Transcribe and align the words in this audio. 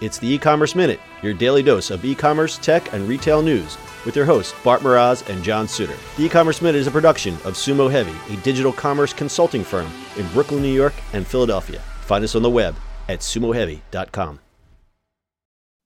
It's 0.00 0.18
the 0.18 0.28
e-commerce 0.28 0.74
minute, 0.74 0.98
your 1.22 1.34
daily 1.34 1.62
dose 1.62 1.90
of 1.90 2.04
e-commerce, 2.04 2.58
tech, 2.58 2.92
and 2.92 3.08
retail 3.08 3.42
news 3.42 3.78
with 4.04 4.16
your 4.16 4.24
hosts 4.24 4.52
Bart 4.64 4.80
Mroz 4.80 5.28
and 5.28 5.42
John 5.44 5.68
Suter. 5.68 5.96
The 6.16 6.24
e-commerce 6.24 6.60
minute 6.60 6.80
is 6.80 6.88
a 6.88 6.90
production 6.90 7.34
of 7.44 7.54
Sumo 7.54 7.88
Heavy, 7.88 8.14
a 8.32 8.36
digital 8.38 8.72
commerce 8.72 9.12
consulting 9.12 9.62
firm 9.62 9.88
in 10.16 10.26
Brooklyn, 10.28 10.62
New 10.62 10.72
York, 10.72 10.94
and 11.12 11.24
Philadelphia. 11.24 11.78
Find 12.00 12.24
us 12.24 12.34
on 12.34 12.42
the 12.42 12.50
web 12.50 12.74
at 13.08 13.20
sumoheavy.com. 13.20 14.40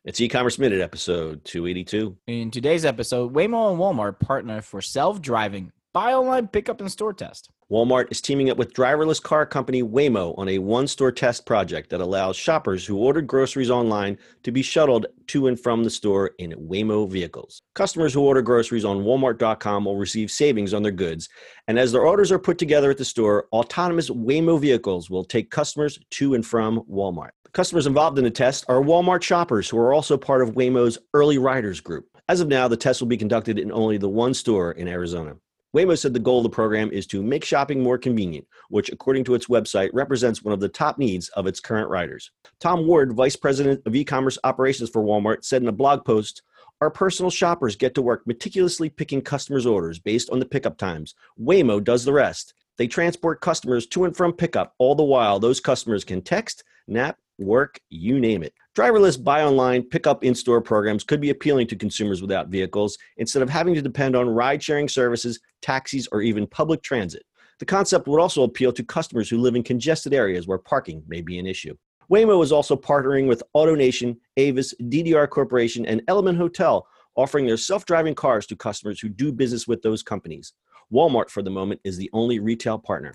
It's 0.04 0.22
e-commerce 0.22 0.58
minute 0.58 0.80
episode 0.80 1.44
282. 1.44 2.16
In 2.28 2.50
today's 2.50 2.86
episode, 2.86 3.34
Waymo 3.34 3.70
and 3.70 3.78
Walmart 3.78 4.18
partner 4.20 4.62
for 4.62 4.80
self-driving 4.80 5.70
buy 5.92 6.12
online 6.12 6.48
pickup 6.48 6.80
in 6.80 6.88
store 6.88 7.12
test. 7.12 7.50
Walmart 7.70 8.10
is 8.10 8.22
teaming 8.22 8.48
up 8.48 8.56
with 8.56 8.72
driverless 8.72 9.22
car 9.22 9.44
company 9.44 9.82
Waymo 9.82 10.36
on 10.38 10.48
a 10.48 10.58
one 10.58 10.86
store 10.86 11.12
test 11.12 11.44
project 11.44 11.90
that 11.90 12.00
allows 12.00 12.34
shoppers 12.34 12.86
who 12.86 12.96
ordered 12.96 13.26
groceries 13.26 13.70
online 13.70 14.16
to 14.42 14.50
be 14.50 14.62
shuttled 14.62 15.06
to 15.26 15.48
and 15.48 15.60
from 15.60 15.84
the 15.84 15.90
store 15.90 16.30
in 16.38 16.52
Waymo 16.52 17.10
vehicles. 17.10 17.60
Customers 17.74 18.14
who 18.14 18.22
order 18.22 18.40
groceries 18.40 18.86
on 18.86 19.04
Walmart.com 19.04 19.84
will 19.84 19.96
receive 19.96 20.30
savings 20.30 20.72
on 20.72 20.82
their 20.82 20.92
goods, 20.92 21.28
and 21.66 21.78
as 21.78 21.92
their 21.92 22.06
orders 22.06 22.32
are 22.32 22.38
put 22.38 22.56
together 22.56 22.90
at 22.90 22.96
the 22.96 23.04
store, 23.04 23.46
autonomous 23.52 24.08
Waymo 24.08 24.58
vehicles 24.58 25.10
will 25.10 25.24
take 25.24 25.50
customers 25.50 25.98
to 26.12 26.34
and 26.34 26.46
from 26.46 26.82
Walmart. 26.90 27.30
The 27.44 27.50
customers 27.50 27.86
involved 27.86 28.18
in 28.18 28.24
the 28.24 28.30
test 28.30 28.64
are 28.68 28.80
Walmart 28.80 29.22
shoppers 29.22 29.68
who 29.68 29.78
are 29.78 29.92
also 29.92 30.16
part 30.16 30.42
of 30.42 30.54
Waymo's 30.54 30.98
early 31.12 31.36
riders 31.36 31.80
group. 31.80 32.06
As 32.30 32.40
of 32.40 32.48
now, 32.48 32.68
the 32.68 32.76
test 32.76 33.00
will 33.00 33.08
be 33.08 33.16
conducted 33.16 33.58
in 33.58 33.72
only 33.72 33.98
the 33.98 34.08
one 34.08 34.32
store 34.32 34.72
in 34.72 34.88
Arizona. 34.88 35.36
Waymo 35.76 35.98
said 35.98 36.14
the 36.14 36.18
goal 36.18 36.38
of 36.38 36.44
the 36.44 36.50
program 36.50 36.90
is 36.90 37.06
to 37.08 37.22
make 37.22 37.44
shopping 37.44 37.82
more 37.82 37.98
convenient, 37.98 38.46
which, 38.70 38.88
according 38.88 39.24
to 39.24 39.34
its 39.34 39.48
website, 39.48 39.90
represents 39.92 40.42
one 40.42 40.54
of 40.54 40.60
the 40.60 40.68
top 40.68 40.98
needs 40.98 41.28
of 41.30 41.46
its 41.46 41.60
current 41.60 41.90
riders. 41.90 42.30
Tom 42.58 42.86
Ward, 42.86 43.12
Vice 43.12 43.36
President 43.36 43.82
of 43.84 43.94
e-commerce 43.94 44.38
operations 44.44 44.88
for 44.88 45.02
Walmart, 45.02 45.44
said 45.44 45.60
in 45.60 45.68
a 45.68 45.72
blog 45.72 46.06
post, 46.06 46.42
our 46.80 46.90
personal 46.90 47.30
shoppers 47.30 47.76
get 47.76 47.94
to 47.94 48.02
work 48.02 48.26
meticulously 48.26 48.88
picking 48.88 49.20
customers' 49.20 49.66
orders 49.66 49.98
based 49.98 50.30
on 50.30 50.38
the 50.38 50.46
pickup 50.46 50.78
times. 50.78 51.14
Waymo 51.38 51.84
does 51.84 52.04
the 52.04 52.12
rest. 52.12 52.54
They 52.78 52.86
transport 52.86 53.40
customers 53.40 53.86
to 53.88 54.04
and 54.04 54.16
from 54.16 54.32
pickup, 54.32 54.74
all 54.78 54.94
the 54.94 55.02
while 55.02 55.38
those 55.38 55.60
customers 55.60 56.04
can 56.04 56.22
text, 56.22 56.64
nap, 56.86 57.18
work, 57.38 57.80
you 57.88 58.20
name 58.20 58.42
it. 58.42 58.52
Driverless 58.76 59.22
buy 59.22 59.42
online, 59.42 59.82
pick 59.82 60.06
up 60.06 60.24
in 60.24 60.34
store 60.34 60.60
programs 60.60 61.04
could 61.04 61.20
be 61.20 61.30
appealing 61.30 61.66
to 61.68 61.76
consumers 61.76 62.20
without 62.20 62.48
vehicles 62.48 62.98
instead 63.16 63.42
of 63.42 63.50
having 63.50 63.74
to 63.74 63.82
depend 63.82 64.14
on 64.14 64.28
ride 64.28 64.62
sharing 64.62 64.88
services, 64.88 65.40
taxis, 65.62 66.08
or 66.12 66.22
even 66.22 66.46
public 66.46 66.82
transit. 66.82 67.24
The 67.58 67.66
concept 67.66 68.06
would 68.06 68.20
also 68.20 68.44
appeal 68.44 68.72
to 68.72 68.84
customers 68.84 69.28
who 69.28 69.38
live 69.38 69.56
in 69.56 69.64
congested 69.64 70.14
areas 70.14 70.46
where 70.46 70.58
parking 70.58 71.02
may 71.08 71.20
be 71.20 71.38
an 71.38 71.46
issue. 71.46 71.76
Waymo 72.10 72.42
is 72.42 72.52
also 72.52 72.76
partnering 72.76 73.26
with 73.26 73.42
AutoNation, 73.54 74.16
Avis, 74.36 74.74
DDR 74.80 75.28
Corporation, 75.28 75.84
and 75.84 76.02
Element 76.08 76.38
Hotel, 76.38 76.86
offering 77.16 77.46
their 77.46 77.56
self 77.56 77.84
driving 77.84 78.14
cars 78.14 78.46
to 78.46 78.56
customers 78.56 79.00
who 79.00 79.08
do 79.08 79.32
business 79.32 79.66
with 79.66 79.82
those 79.82 80.02
companies. 80.02 80.52
Walmart, 80.92 81.28
for 81.28 81.42
the 81.42 81.50
moment, 81.50 81.80
is 81.84 81.96
the 81.96 82.08
only 82.12 82.38
retail 82.38 82.78
partner. 82.78 83.12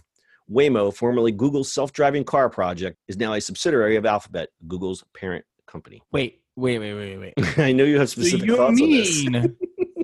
Waymo, 0.52 0.94
formerly 0.94 1.32
Google's 1.32 1.72
self 1.72 1.94
driving 1.94 2.24
car 2.24 2.50
project, 2.50 2.98
is 3.08 3.18
now 3.18 3.34
a 3.34 3.42
subsidiary 3.42 3.96
of 3.96 4.06
Alphabet, 4.06 4.50
Google's 4.68 5.04
parent 5.14 5.46
company. 5.68 6.02
Wait, 6.12 6.42
wait, 6.56 6.80
wait, 6.80 6.94
wait, 6.94 7.18
wait. 7.18 7.34
I 7.58 7.72
know 7.72 7.84
you 7.84 8.00
have 8.00 8.10
specific 8.10 8.42
Do 8.42 8.52
you 8.52 8.58
thoughts 8.58 8.82
on 8.82 8.90
this. 8.90 9.26
mean 9.26 9.58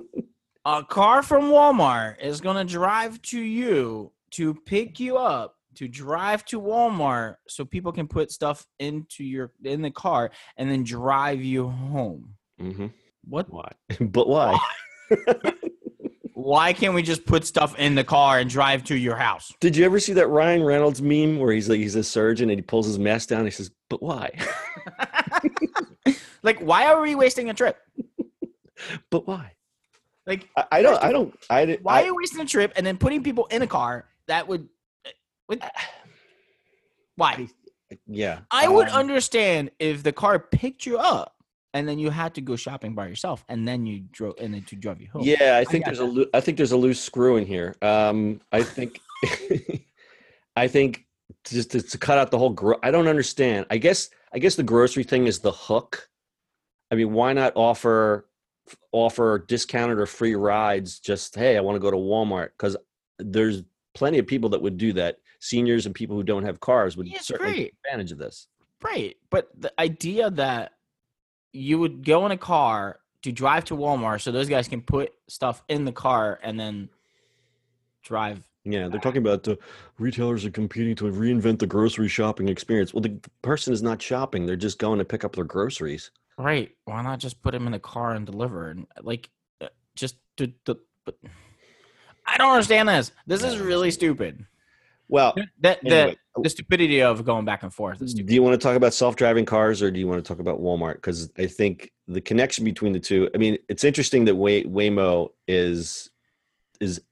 a 0.64 0.84
car 0.84 1.22
from 1.22 1.44
Walmart 1.44 2.20
is 2.20 2.40
going 2.40 2.56
to 2.56 2.70
drive 2.70 3.20
to 3.22 3.40
you 3.40 4.12
to 4.32 4.54
pick 4.54 5.00
you 5.00 5.16
up 5.16 5.56
to 5.76 5.88
drive 5.88 6.44
to 6.46 6.60
Walmart 6.60 7.36
so 7.48 7.64
people 7.64 7.92
can 7.92 8.08
put 8.08 8.30
stuff 8.30 8.66
into 8.78 9.24
your 9.24 9.52
in 9.64 9.82
the 9.82 9.90
car 9.90 10.30
and 10.56 10.70
then 10.70 10.82
drive 10.84 11.42
you 11.42 11.68
home? 11.68 12.34
hmm 12.58 12.86
What? 13.24 13.50
Why? 13.52 13.70
but 14.00 14.28
why? 14.28 14.58
Why 15.08 15.52
can't 16.72 16.94
we 16.94 17.02
just 17.02 17.24
put 17.24 17.44
stuff 17.44 17.78
in 17.78 17.94
the 17.94 18.04
car 18.04 18.38
and 18.38 18.48
drive 18.48 18.84
to 18.84 18.96
your 18.96 19.16
house? 19.16 19.52
Did 19.60 19.76
you 19.76 19.84
ever 19.84 20.00
see 20.00 20.12
that 20.14 20.28
Ryan 20.28 20.62
Reynolds 20.62 21.00
meme 21.02 21.38
where 21.38 21.52
he's 21.52 21.68
like 21.68 21.78
he's 21.78 21.94
a 21.94 22.04
surgeon 22.04 22.50
and 22.50 22.58
he 22.58 22.62
pulls 22.62 22.86
his 22.86 22.98
mask 22.98 23.28
down 23.28 23.40
and 23.40 23.48
he 23.48 23.52
says, 23.52 23.70
"But 23.88 24.02
why? 24.02 24.30
like, 26.42 26.58
why 26.60 26.86
are 26.86 27.00
we 27.00 27.14
wasting 27.14 27.50
a 27.50 27.54
trip? 27.54 27.78
but 29.10 29.26
why?" 29.26 29.52
Like, 30.26 30.48
I, 30.56 30.64
I 30.72 30.82
don't. 30.82 31.02
I 31.02 31.12
don't. 31.12 31.34
I 31.48 31.64
didn't. 31.64 31.84
why 31.84 31.98
I, 31.98 32.02
are 32.02 32.06
you 32.06 32.16
wasting 32.16 32.40
a 32.40 32.46
trip 32.46 32.72
and 32.76 32.86
then 32.86 32.96
putting 32.96 33.22
people 33.22 33.46
in 33.46 33.62
a 33.62 33.66
car 33.66 34.06
that 34.26 34.46
would? 34.46 34.68
would 35.48 35.62
why? 37.16 37.48
yeah. 38.06 38.40
I 38.50 38.68
would 38.68 38.88
um, 38.88 38.96
understand 38.96 39.70
if 39.78 40.02
the 40.02 40.12
car 40.12 40.38
picked 40.38 40.86
you 40.86 40.98
up 40.98 41.34
and 41.74 41.88
then 41.88 41.98
you 41.98 42.10
had 42.10 42.34
to 42.34 42.40
go 42.40 42.56
shopping 42.56 42.94
by 42.94 43.06
yourself 43.06 43.44
and 43.48 43.66
then 43.66 43.86
you 43.86 44.00
drove 44.12 44.34
and 44.40 44.52
then 44.54 44.62
to 44.64 44.76
drive 44.76 45.00
you 45.00 45.08
home. 45.12 45.22
Yeah, 45.24 45.56
I 45.56 45.64
think 45.64 45.84
got 45.84 45.90
there's 45.94 46.00
a. 46.00 46.04
loo- 46.04 46.30
I 46.34 46.40
think 46.40 46.56
there's 46.56 46.72
a 46.72 46.76
loose 46.76 47.00
screw 47.00 47.36
in 47.36 47.46
here. 47.46 47.76
Um, 47.82 48.40
I 48.52 48.62
think. 48.62 49.00
I 50.56 50.68
think 50.68 51.06
just 51.44 51.70
to, 51.72 51.82
to 51.82 51.98
cut 51.98 52.18
out 52.18 52.30
the 52.30 52.38
whole. 52.38 52.50
Gro- 52.50 52.78
I 52.82 52.90
don't 52.90 53.06
understand. 53.08 53.66
I 53.70 53.78
guess. 53.78 54.10
I 54.32 54.38
guess 54.38 54.54
the 54.54 54.62
grocery 54.62 55.02
thing 55.04 55.26
is 55.26 55.40
the 55.40 55.52
hook. 55.52 56.08
I 56.90 56.94
mean, 56.94 57.12
why 57.12 57.32
not 57.32 57.52
offer 57.56 58.26
offer 58.92 59.44
discounted 59.48 59.98
or 59.98 60.06
free 60.06 60.34
rides? 60.34 60.98
Just 61.00 61.34
hey, 61.34 61.56
I 61.56 61.60
want 61.60 61.76
to 61.76 61.80
go 61.80 61.90
to 61.90 61.96
Walmart 61.96 62.50
because 62.56 62.76
there's 63.18 63.62
plenty 63.94 64.18
of 64.18 64.26
people 64.26 64.50
that 64.50 64.62
would 64.62 64.76
do 64.78 64.92
that. 64.94 65.18
Seniors 65.42 65.86
and 65.86 65.94
people 65.94 66.16
who 66.16 66.22
don't 66.22 66.42
have 66.44 66.60
cars 66.60 66.98
would 66.98 67.08
Yeah, 67.08 67.18
certainly 67.20 67.52
great. 67.52 67.62
take 67.64 67.74
advantage 67.86 68.12
of 68.12 68.18
this. 68.18 68.46
Right. 68.82 69.16
But 69.30 69.48
the 69.58 69.72
idea 69.80 70.30
that 70.32 70.72
you 71.52 71.78
would 71.78 72.04
go 72.04 72.26
in 72.26 72.32
a 72.32 72.36
car 72.36 73.00
to 73.22 73.32
drive 73.32 73.64
to 73.66 73.76
Walmart 73.76 74.20
so 74.22 74.32
those 74.32 74.48
guys 74.48 74.68
can 74.68 74.80
put 74.80 75.12
stuff 75.28 75.62
in 75.68 75.84
the 75.84 75.92
car 75.92 76.38
and 76.42 76.58
then 76.58 76.88
drive. 78.02 78.42
Yeah, 78.64 78.88
they're 78.88 79.00
talking 79.00 79.22
about 79.22 79.42
the 79.42 79.58
retailers 79.98 80.44
are 80.44 80.50
competing 80.50 80.94
to 80.96 81.04
reinvent 81.04 81.58
the 81.58 81.66
grocery 81.66 82.08
shopping 82.08 82.48
experience. 82.48 82.92
Well, 82.92 83.00
the 83.00 83.18
person 83.42 83.72
is 83.72 83.82
not 83.82 84.02
shopping; 84.02 84.46
they're 84.46 84.56
just 84.56 84.78
going 84.78 84.98
to 84.98 85.04
pick 85.04 85.24
up 85.24 85.34
their 85.34 85.44
groceries. 85.44 86.10
Right. 86.38 86.70
Why 86.84 87.02
not 87.02 87.18
just 87.18 87.42
put 87.42 87.52
them 87.52 87.66
in 87.66 87.72
the 87.72 87.78
car 87.78 88.12
and 88.12 88.24
deliver 88.24 88.70
and 88.70 88.86
like 89.02 89.28
uh, 89.60 89.68
just 89.94 90.16
to, 90.38 90.46
to 90.64 90.78
but 91.04 91.18
I 92.26 92.38
don't 92.38 92.52
understand 92.52 92.88
this. 92.88 93.12
This 93.26 93.42
is 93.42 93.58
really 93.58 93.90
stupid. 93.90 94.46
Well, 95.10 95.34
The, 95.34 95.48
the, 95.60 95.78
anyway, 95.84 96.16
oh. 96.36 96.42
the 96.42 96.50
stupidity 96.50 97.02
of 97.02 97.24
going 97.24 97.44
back 97.44 97.62
and 97.62 97.74
forth 97.74 98.00
is 98.00 98.12
hmm, 98.12 98.24
do 98.24 98.34
you 98.34 98.42
want 98.42 98.58
to 98.58 98.64
talk 98.64 98.76
about 98.76 98.94
self-driving 98.94 99.44
cars, 99.44 99.82
or 99.82 99.90
do 99.90 99.98
you 99.98 100.06
want 100.06 100.24
to 100.24 100.28
talk 100.28 100.38
about 100.38 100.60
Walmart? 100.60 100.94
Because 100.94 101.30
I 101.36 101.46
think 101.46 101.92
the 102.06 102.20
connection 102.20 102.64
between 102.64 102.92
the 102.92 103.00
two. 103.00 103.28
I 103.34 103.38
mean, 103.38 103.58
it's 103.68 103.84
interesting 103.84 104.24
that 104.26 104.36
Way, 104.36 104.64
Waymo 104.64 105.30
is 105.48 106.10
is 106.80 107.02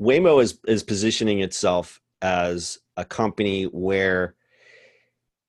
Waymo 0.00 0.42
is 0.42 0.58
is 0.68 0.82
positioning 0.82 1.40
itself 1.40 2.00
as 2.22 2.78
a 2.96 3.04
company 3.04 3.64
where 3.64 4.34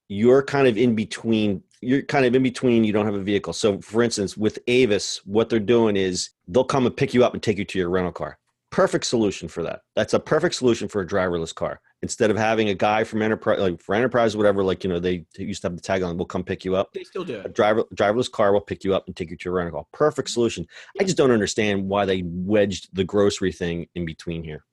you're 0.08 0.44
kind 0.44 0.68
of 0.68 0.78
in 0.78 0.96
between 0.96 1.64
you're 1.82 2.04
kind 2.04 2.26
of 2.26 2.36
in 2.36 2.44
between 2.44 2.84
you 2.84 2.94
don't 2.94 3.06
have 3.06 3.16
a 3.16 3.22
vehicle 3.22 3.54
so 3.54 3.80
for 3.80 4.04
instance 4.04 4.36
with 4.36 4.60
avis 4.68 5.22
what 5.26 5.50
they're 5.50 5.60
doing 5.60 5.96
is 5.96 6.32
they'll 6.50 6.64
come 6.64 6.86
and 6.86 6.96
pick 6.96 7.14
you 7.14 7.24
up 7.24 7.34
and 7.34 7.42
take 7.42 7.58
you 7.58 7.66
to 7.66 7.80
your 7.80 7.90
rental 7.90 8.12
car 8.12 8.38
perfect 8.72 9.06
solution 9.06 9.48
for 9.48 9.64
that. 9.64 9.82
That's 9.96 10.14
a 10.14 10.20
perfect 10.20 10.56
solution 10.56 10.88
for 10.88 11.02
a 11.02 11.08
driverless 11.08 11.54
car. 11.54 11.80
Instead 12.02 12.32
of 12.32 12.38
having 12.38 12.70
a 12.70 12.74
guy 12.74 13.04
from 13.04 13.22
enterprise 13.22 13.60
like 13.60 13.80
for 13.80 13.94
enterprise 13.94 14.36
whatever 14.36 14.64
like 14.64 14.84
you 14.84 14.90
know 14.90 15.00
they 15.00 15.26
used 15.38 15.62
to 15.62 15.68
have 15.68 15.76
the 15.76 15.82
tagline, 15.82 16.16
"We'll 16.16 16.26
come 16.26 16.44
pick 16.44 16.66
you 16.66 16.76
up. 16.76 16.92
They 16.94 17.04
still 17.04 17.24
do 17.24 17.42
a 17.46 17.50
driver 17.50 17.84
driverless 17.96 18.32
car 18.32 18.52
will 18.54 18.62
pick 18.62 18.84
you 18.84 18.96
up 18.96 19.06
and 19.06 19.16
take 19.16 19.30
you 19.30 19.38
to 19.38 19.46
your 19.46 19.54
rental 19.54 19.74
car. 19.74 19.86
Perfect 19.94 20.30
solution. 20.30 20.66
I 21.00 21.04
just 21.04 21.18
don't 21.18 21.32
understand 21.32 21.88
why 21.88 22.06
they 22.06 22.24
wedged 22.26 22.96
the 22.96 23.04
grocery 23.04 23.52
thing 23.52 23.88
in 23.94 24.06
between 24.06 24.44
here. 24.44 24.66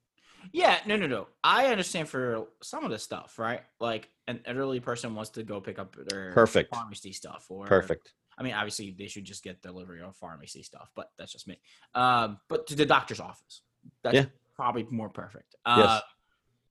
Yeah, 0.52 0.78
no, 0.86 0.96
no, 0.96 1.06
no. 1.06 1.28
I 1.44 1.66
understand 1.66 2.08
for 2.08 2.46
some 2.62 2.84
of 2.84 2.90
the 2.90 2.98
stuff, 2.98 3.38
right? 3.38 3.60
Like 3.80 4.08
an 4.26 4.40
elderly 4.46 4.80
person 4.80 5.14
wants 5.14 5.30
to 5.30 5.42
go 5.42 5.60
pick 5.60 5.78
up 5.78 5.94
their 6.08 6.32
Perfect. 6.32 6.74
pharmacy 6.74 7.12
stuff, 7.12 7.46
or 7.50 7.66
perfect. 7.66 8.14
I 8.38 8.42
mean, 8.44 8.54
obviously 8.54 8.94
they 8.96 9.08
should 9.08 9.24
just 9.24 9.42
get 9.42 9.60
delivery 9.62 10.00
of 10.00 10.16
pharmacy 10.16 10.62
stuff, 10.62 10.90
but 10.94 11.10
that's 11.18 11.32
just 11.32 11.48
me. 11.48 11.60
Um, 11.94 12.38
but 12.48 12.68
to 12.68 12.76
the 12.76 12.86
doctor's 12.86 13.20
office, 13.20 13.62
that's 14.02 14.14
Yeah. 14.14 14.24
probably 14.56 14.86
more 14.90 15.08
perfect. 15.08 15.54
Uh, 15.64 15.76
Yes. 15.78 16.02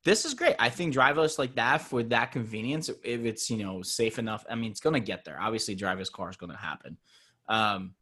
This 0.03 0.23
is 0.23 0.33
great. 0.35 0.55
I 0.57 0.69
think 0.69 0.93
driverless 0.93 1.37
like 1.37 1.55
that 1.55 1.81
for 1.81 2.01
that 2.03 2.31
convenience, 2.31 2.87
if 2.87 3.25
it's 3.25 3.49
you 3.49 3.57
know 3.57 3.81
safe 3.81 4.19
enough. 4.19 4.45
I 4.49 4.55
mean, 4.55 4.71
it's 4.71 4.79
gonna 4.79 5.01
get 5.01 5.25
there. 5.25 5.37
Obviously, 5.37 5.75
driverless 5.75 6.09
car 6.11 6.29
is 6.29 6.37
gonna 6.37 6.55
happen. 6.55 6.97
Um, 7.49 7.93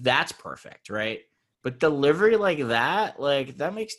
that's 0.00 0.32
perfect, 0.32 0.88
right? 0.88 1.20
But 1.62 1.78
delivery 1.78 2.36
like 2.38 2.58
that, 2.68 3.20
like 3.20 3.58
that 3.58 3.74
makes 3.74 3.96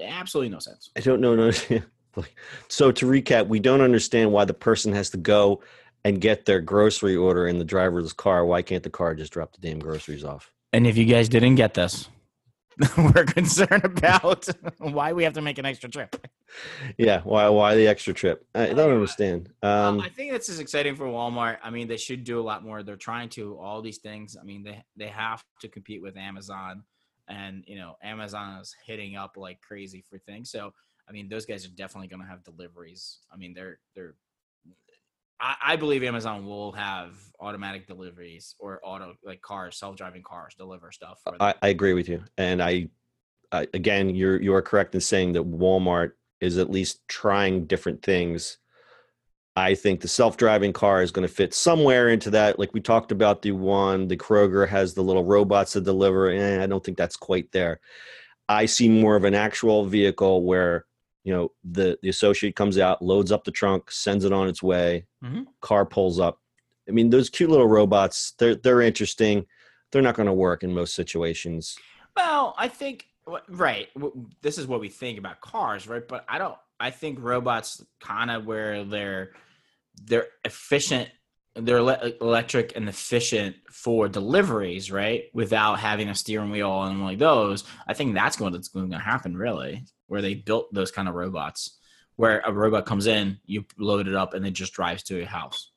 absolutely 0.00 0.50
no 0.50 0.60
sense. 0.60 0.90
I 0.96 1.00
don't 1.00 1.20
know. 1.20 1.34
No, 1.34 1.50
so 2.68 2.92
to 2.92 3.06
recap, 3.06 3.48
we 3.48 3.58
don't 3.58 3.80
understand 3.80 4.30
why 4.30 4.44
the 4.44 4.54
person 4.54 4.92
has 4.92 5.10
to 5.10 5.16
go 5.16 5.62
and 6.04 6.20
get 6.20 6.44
their 6.44 6.60
grocery 6.60 7.16
order 7.16 7.48
in 7.48 7.58
the 7.58 7.64
driverless 7.64 8.16
car. 8.16 8.44
Why 8.44 8.62
can't 8.62 8.82
the 8.84 8.90
car 8.90 9.16
just 9.16 9.32
drop 9.32 9.52
the 9.52 9.60
damn 9.60 9.80
groceries 9.80 10.22
off? 10.24 10.52
And 10.72 10.86
if 10.86 10.96
you 10.96 11.06
guys 11.06 11.28
didn't 11.28 11.56
get 11.56 11.74
this, 11.74 12.08
we're 12.98 13.24
concerned 13.24 13.84
about 13.84 14.48
why 14.78 15.12
we 15.12 15.24
have 15.24 15.34
to 15.34 15.42
make 15.42 15.58
an 15.58 15.66
extra 15.66 15.88
trip. 15.88 16.26
yeah, 16.98 17.20
why 17.22 17.48
why 17.48 17.74
the 17.74 17.86
extra 17.86 18.12
trip? 18.12 18.46
I 18.54 18.66
don't 18.66 18.78
Yeah. 18.78 18.94
understand. 18.94 19.52
Um, 19.62 19.70
Um, 19.70 20.00
I 20.00 20.08
think 20.08 20.32
this 20.32 20.48
is 20.48 20.58
exciting 20.58 20.96
for 20.96 21.04
Walmart. 21.06 21.58
I 21.62 21.70
mean, 21.70 21.88
they 21.88 21.96
should 21.96 22.24
do 22.24 22.40
a 22.40 22.42
lot 22.42 22.64
more. 22.64 22.82
They're 22.82 22.96
trying 22.96 23.28
to 23.30 23.58
all 23.58 23.80
these 23.82 23.98
things. 23.98 24.36
I 24.40 24.44
mean, 24.44 24.62
they 24.64 24.82
they 24.96 25.08
have 25.08 25.44
to 25.60 25.68
compete 25.68 26.02
with 26.02 26.16
Amazon, 26.16 26.84
and 27.28 27.64
you 27.66 27.76
know, 27.76 27.96
Amazon 28.02 28.60
is 28.60 28.74
hitting 28.86 29.16
up 29.16 29.36
like 29.36 29.60
crazy 29.60 30.02
for 30.08 30.18
things. 30.18 30.50
So, 30.50 30.72
I 31.08 31.12
mean, 31.12 31.28
those 31.28 31.46
guys 31.46 31.64
are 31.64 31.70
definitely 31.70 32.08
going 32.08 32.22
to 32.22 32.28
have 32.28 32.42
deliveries. 32.44 33.18
I 33.32 33.36
mean, 33.36 33.54
they're 33.54 33.78
they're. 33.94 34.14
I, 35.40 35.54
I 35.62 35.76
believe 35.76 36.02
Amazon 36.02 36.46
will 36.46 36.72
have 36.72 37.12
automatic 37.40 37.86
deliveries 37.86 38.54
or 38.58 38.80
auto 38.82 39.14
like 39.24 39.40
cars, 39.42 39.76
self 39.76 39.96
driving 39.96 40.22
cars 40.22 40.54
deliver 40.56 40.92
stuff. 40.92 41.20
I, 41.40 41.54
I 41.62 41.68
agree 41.68 41.92
with 41.92 42.08
you, 42.08 42.22
and 42.38 42.62
I, 42.62 42.88
I 43.52 43.66
again, 43.74 44.14
you're 44.14 44.40
you 44.40 44.54
are 44.54 44.62
correct 44.62 44.94
in 44.94 45.00
saying 45.00 45.32
that 45.32 45.50
Walmart 45.50 46.12
is 46.40 46.58
at 46.58 46.70
least 46.70 47.06
trying 47.08 47.66
different 47.66 48.02
things. 48.02 48.58
I 49.56 49.76
think 49.76 50.00
the 50.00 50.08
self-driving 50.08 50.72
car 50.72 51.00
is 51.00 51.12
going 51.12 51.26
to 51.26 51.32
fit 51.32 51.54
somewhere 51.54 52.08
into 52.08 52.30
that. 52.30 52.58
Like 52.58 52.74
we 52.74 52.80
talked 52.80 53.12
about, 53.12 53.40
the 53.40 53.52
one 53.52 54.08
the 54.08 54.16
Kroger 54.16 54.68
has 54.68 54.94
the 54.94 55.02
little 55.02 55.24
robots 55.24 55.74
that 55.74 55.84
deliver. 55.84 56.28
Eh, 56.28 56.62
I 56.62 56.66
don't 56.66 56.84
think 56.84 56.98
that's 56.98 57.16
quite 57.16 57.52
there. 57.52 57.80
I 58.48 58.66
see 58.66 58.88
more 58.88 59.14
of 59.16 59.24
an 59.24 59.34
actual 59.34 59.86
vehicle 59.86 60.42
where 60.42 60.86
you 61.24 61.32
know 61.32 61.50
the 61.64 61.98
the 62.02 62.08
associate 62.10 62.54
comes 62.54 62.78
out, 62.78 63.02
loads 63.02 63.32
up 63.32 63.44
the 63.44 63.50
trunk, 63.50 63.90
sends 63.90 64.24
it 64.24 64.32
on 64.32 64.46
its 64.48 64.62
way, 64.62 65.06
Mhm. 65.22 65.46
car 65.60 65.84
pulls 65.86 66.20
up. 66.20 66.38
I 66.88 66.92
mean, 66.92 67.10
those 67.10 67.30
cute 67.30 67.50
little 67.50 67.66
robots, 67.66 68.34
they're 68.38 68.54
they're 68.54 68.82
interesting. 68.82 69.46
They're 69.90 70.02
not 70.02 70.16
going 70.16 70.26
to 70.26 70.32
work 70.32 70.62
in 70.62 70.74
most 70.74 70.94
situations. 70.94 71.76
Well, 72.16 72.54
I 72.58 72.68
think 72.68 73.06
right. 73.48 73.88
This 74.42 74.58
is 74.58 74.66
what 74.66 74.80
we 74.80 74.88
think 74.90 75.18
about 75.18 75.40
cars, 75.40 75.88
right? 75.88 76.06
But 76.06 76.24
I 76.28 76.38
don't. 76.38 76.56
I 76.78 76.90
think 76.90 77.18
robots 77.22 77.82
kind 78.00 78.30
of 78.30 78.44
where 78.46 78.84
they're 78.84 79.32
they're 79.94 80.28
efficient. 80.44 81.08
They're 81.56 81.78
ele- 81.78 82.12
electric 82.20 82.76
and 82.76 82.88
efficient 82.88 83.56
for 83.70 84.08
deliveries, 84.08 84.90
right? 84.90 85.24
Without 85.32 85.78
having 85.78 86.08
a 86.08 86.14
steering 86.14 86.50
wheel 86.50 86.82
and 86.84 87.02
like 87.02 87.18
those. 87.18 87.64
I 87.86 87.94
think 87.94 88.14
that's 88.14 88.36
going 88.36 88.52
that's 88.52 88.68
going 88.68 88.90
to 88.90 88.98
happen, 88.98 89.36
really. 89.36 89.84
Where 90.06 90.22
they 90.22 90.34
built 90.34 90.72
those 90.72 90.90
kind 90.90 91.08
of 91.08 91.14
robots, 91.14 91.78
where 92.16 92.42
a 92.44 92.52
robot 92.52 92.86
comes 92.86 93.06
in, 93.06 93.38
you 93.46 93.64
load 93.78 94.08
it 94.08 94.14
up, 94.14 94.34
and 94.34 94.46
it 94.46 94.52
just 94.52 94.72
drives 94.72 95.02
to 95.04 95.16
your 95.16 95.26
house. 95.26 95.70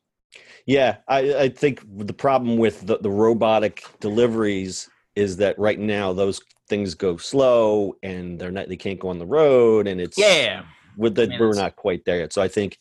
Yeah, 0.65 0.97
I, 1.07 1.33
I 1.35 1.49
think 1.49 1.81
the 1.87 2.13
problem 2.13 2.57
with 2.57 2.85
the, 2.85 2.97
the 2.97 3.09
robotic 3.09 3.83
deliveries 4.01 4.89
is 5.15 5.37
that 5.37 5.57
right 5.57 5.79
now 5.79 6.13
those 6.13 6.41
things 6.67 6.93
go 6.93 7.17
slow 7.17 7.95
and 8.03 8.37
they're 8.37 8.51
not 8.51 8.67
they 8.67 8.75
can't 8.75 8.99
go 8.99 9.07
on 9.07 9.17
the 9.17 9.25
road 9.25 9.87
and 9.87 10.01
it's 10.01 10.17
Yeah, 10.17 10.63
with 10.97 11.15
the 11.15 11.27
Man, 11.27 11.39
we're 11.39 11.53
not 11.53 11.75
quite 11.75 12.03
there 12.05 12.19
yet. 12.19 12.33
So 12.33 12.41
I 12.41 12.49
think 12.49 12.77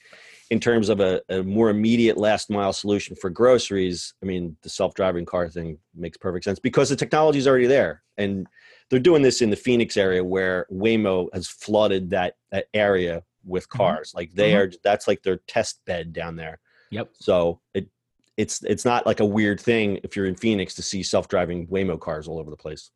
in 0.51 0.61
terms 0.61 0.89
of 0.89 1.01
a, 1.01 1.21
a 1.29 1.43
more 1.43 1.71
immediate 1.71 2.17
last 2.17 2.51
mile 2.51 2.73
solution 2.73 3.17
for 3.17 3.31
groceries, 3.31 4.15
I 4.23 4.27
mean 4.27 4.57
the 4.63 4.69
self 4.69 4.95
driving 4.95 5.25
car 5.25 5.49
thing 5.49 5.79
makes 5.95 6.17
perfect 6.17 6.45
sense 6.45 6.59
because 6.59 6.89
the 6.89 6.97
technology 6.97 7.39
is 7.39 7.49
already 7.49 7.67
there 7.67 8.03
and 8.17 8.47
they're 8.89 9.01
doing 9.01 9.23
this 9.23 9.43
in 9.43 9.51
the 9.51 9.57
Phoenix 9.57 9.97
area 9.97 10.23
where 10.23 10.67
Waymo 10.73 11.29
has 11.35 11.49
flooded 11.49 12.11
that 12.11 12.37
that 12.53 12.67
area 12.75 13.23
with 13.45 13.69
Mhm. 13.69 13.77
cars. 13.79 14.13
Like 14.15 14.33
they 14.33 14.53
Mhm. 14.53 14.59
are 14.59 14.73
that's 14.85 15.09
like 15.09 15.23
their 15.23 15.39
test 15.49 15.85
bed 15.85 16.13
down 16.13 16.37
there. 16.37 16.61
Yep. 16.91 17.11
So 17.15 17.61
it 17.75 17.89
it's 18.37 18.63
it's 18.65 18.85
not 18.85 19.07
like 19.07 19.21
a 19.21 19.25
weird 19.25 19.61
thing 19.61 19.99
if 20.05 20.15
you're 20.15 20.27
in 20.27 20.37
Phoenix 20.37 20.75
to 20.75 20.83
see 20.83 21.03
self 21.03 21.27
driving 21.29 21.67
Waymo 21.69 21.99
cars 21.99 22.29
all 22.29 22.39
over 22.39 22.51
the 22.51 22.57
place. 22.57 22.91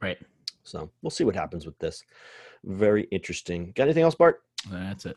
right. 0.00 0.18
So 0.62 0.90
we'll 1.02 1.10
see 1.10 1.24
what 1.24 1.34
happens 1.34 1.66
with 1.66 1.76
this. 1.78 2.02
Very 2.64 3.04
interesting. 3.04 3.72
Got 3.74 3.84
anything 3.84 4.02
else, 4.04 4.14
Bart? 4.14 4.42
That's 4.70 5.06
it. 5.06 5.16